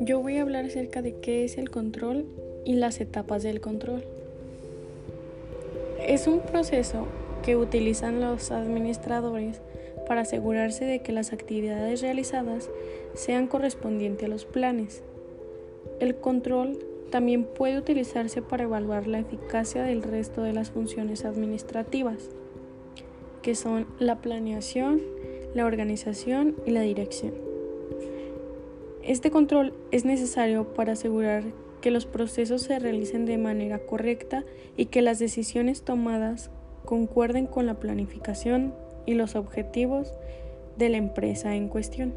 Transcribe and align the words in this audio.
Yo 0.00 0.20
voy 0.20 0.36
a 0.36 0.42
hablar 0.42 0.66
acerca 0.66 1.02
de 1.02 1.14
qué 1.14 1.44
es 1.44 1.56
el 1.56 1.70
control 1.70 2.26
y 2.64 2.74
las 2.74 3.00
etapas 3.00 3.42
del 3.42 3.60
control. 3.60 4.04
Es 6.06 6.26
un 6.26 6.40
proceso 6.40 7.06
que 7.42 7.56
utilizan 7.56 8.20
los 8.20 8.50
administradores 8.50 9.60
para 10.06 10.22
asegurarse 10.22 10.84
de 10.84 11.00
que 11.00 11.12
las 11.12 11.32
actividades 11.32 12.02
realizadas 12.02 12.70
sean 13.14 13.46
correspondientes 13.46 14.26
a 14.26 14.28
los 14.28 14.44
planes. 14.44 15.02
El 16.00 16.16
control 16.16 16.78
también 17.10 17.44
puede 17.44 17.78
utilizarse 17.78 18.42
para 18.42 18.64
evaluar 18.64 19.06
la 19.06 19.20
eficacia 19.20 19.82
del 19.84 20.02
resto 20.02 20.42
de 20.42 20.52
las 20.52 20.70
funciones 20.70 21.24
administrativas, 21.24 22.30
que 23.44 23.54
son 23.54 23.86
la 23.98 24.22
planeación, 24.22 25.02
la 25.52 25.66
organización 25.66 26.56
y 26.64 26.70
la 26.70 26.80
dirección. 26.80 27.34
Este 29.02 29.30
control 29.30 29.74
es 29.90 30.06
necesario 30.06 30.72
para 30.72 30.94
asegurar 30.94 31.44
que 31.82 31.90
los 31.90 32.06
procesos 32.06 32.62
se 32.62 32.78
realicen 32.78 33.26
de 33.26 33.36
manera 33.36 33.80
correcta 33.80 34.44
y 34.78 34.86
que 34.86 35.02
las 35.02 35.18
decisiones 35.18 35.82
tomadas 35.82 36.48
concuerden 36.86 37.46
con 37.46 37.66
la 37.66 37.74
planificación 37.74 38.72
y 39.04 39.12
los 39.12 39.36
objetivos 39.36 40.14
de 40.78 40.88
la 40.88 40.96
empresa 40.96 41.54
en 41.54 41.68
cuestión. 41.68 42.14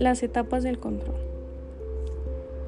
Las 0.00 0.24
etapas 0.24 0.64
del 0.64 0.80
control. 0.80 1.14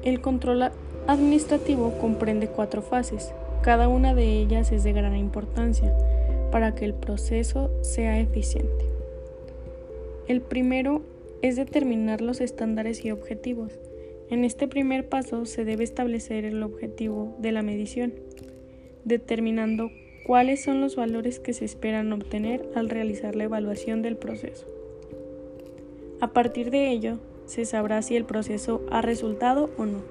El 0.01 0.21
control 0.21 0.71
administrativo 1.07 1.97
comprende 1.99 2.47
cuatro 2.47 2.81
fases. 2.81 3.33
Cada 3.63 3.89
una 3.89 4.15
de 4.15 4.39
ellas 4.39 4.71
es 4.71 4.85
de 4.85 4.93
gran 4.93 5.17
importancia 5.17 5.93
para 6.51 6.75
que 6.75 6.85
el 6.85 6.93
proceso 6.93 7.71
sea 7.81 8.19
eficiente. 8.19 8.85
El 10.27 10.41
primero 10.41 11.01
es 11.41 11.55
determinar 11.55 12.21
los 12.21 12.41
estándares 12.41 13.03
y 13.03 13.11
objetivos. 13.11 13.79
En 14.29 14.43
este 14.43 14.67
primer 14.67 15.09
paso 15.09 15.45
se 15.45 15.65
debe 15.65 15.83
establecer 15.83 16.45
el 16.45 16.61
objetivo 16.63 17.35
de 17.39 17.51
la 17.51 17.63
medición, 17.63 18.13
determinando 19.03 19.91
cuáles 20.25 20.63
son 20.63 20.81
los 20.81 20.95
valores 20.95 21.39
que 21.39 21.53
se 21.53 21.65
esperan 21.65 22.13
obtener 22.13 22.69
al 22.75 22.89
realizar 22.89 23.35
la 23.35 23.45
evaluación 23.45 24.01
del 24.01 24.17
proceso. 24.17 24.67
A 26.21 26.33
partir 26.33 26.69
de 26.69 26.91
ello, 26.91 27.17
se 27.45 27.65
sabrá 27.65 28.01
si 28.01 28.15
el 28.15 28.25
proceso 28.25 28.85
ha 28.91 29.01
resultado 29.01 29.71
o 29.77 29.85
no. 29.85 30.01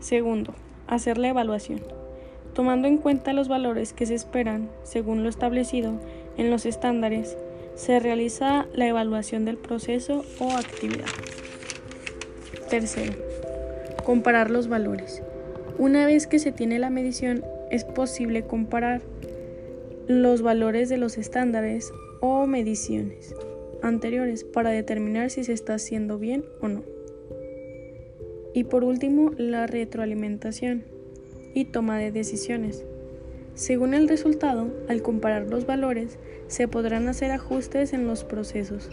Segundo, 0.00 0.54
hacer 0.88 1.16
la 1.16 1.28
evaluación, 1.28 1.80
tomando 2.54 2.88
en 2.88 2.98
cuenta 2.98 3.32
los 3.32 3.48
valores 3.48 3.92
que 3.92 4.06
se 4.06 4.14
esperan 4.14 4.68
según 4.82 5.22
lo 5.22 5.28
establecido 5.28 5.94
en 6.36 6.50
los 6.50 6.66
estándares 6.66 7.36
se 7.74 7.98
realiza 7.98 8.66
la 8.74 8.86
evaluación 8.86 9.44
del 9.44 9.56
proceso 9.56 10.24
o 10.38 10.52
actividad. 10.52 11.06
Tercero, 12.68 13.14
comparar 14.04 14.50
los 14.50 14.68
valores. 14.68 15.22
Una 15.78 16.06
vez 16.06 16.26
que 16.26 16.38
se 16.38 16.52
tiene 16.52 16.78
la 16.78 16.90
medición, 16.90 17.44
es 17.70 17.84
posible 17.84 18.42
comparar 18.42 19.00
los 20.06 20.42
valores 20.42 20.88
de 20.88 20.98
los 20.98 21.16
estándares 21.16 21.92
o 22.20 22.46
mediciones 22.46 23.34
anteriores 23.82 24.44
para 24.44 24.70
determinar 24.70 25.30
si 25.30 25.44
se 25.44 25.52
está 25.52 25.74
haciendo 25.74 26.18
bien 26.18 26.44
o 26.60 26.68
no. 26.68 26.82
Y 28.54 28.64
por 28.64 28.84
último, 28.84 29.32
la 29.38 29.66
retroalimentación 29.66 30.84
y 31.54 31.66
toma 31.66 31.98
de 31.98 32.12
decisiones. 32.12 32.84
Según 33.54 33.94
el 33.94 34.08
resultado, 34.08 34.68
al 34.88 35.02
comparar 35.02 35.48
los 35.48 35.66
valores, 35.66 36.18
se 36.46 36.68
podrán 36.68 37.08
hacer 37.08 37.30
ajustes 37.30 37.92
en 37.92 38.06
los 38.06 38.24
procesos. 38.24 38.88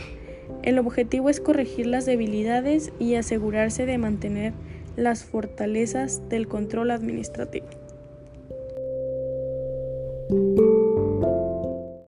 El 0.63 0.79
objetivo 0.79 1.29
es 1.29 1.39
corregir 1.39 1.87
las 1.87 2.05
debilidades 2.05 2.91
y 2.99 3.15
asegurarse 3.15 3.85
de 3.85 3.97
mantener 3.97 4.53
las 4.95 5.23
fortalezas 5.23 6.27
del 6.27 6.47
control 6.47 6.91
administrativo. 6.91 7.67